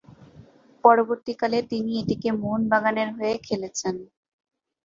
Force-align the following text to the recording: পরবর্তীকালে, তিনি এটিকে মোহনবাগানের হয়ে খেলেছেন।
পরবর্তীকালে, 0.83 1.59
তিনি 1.71 1.91
এটিকে 2.01 2.29
মোহনবাগানের 2.41 3.09
হয়ে 3.17 3.35
খেলেছেন। 3.47 3.95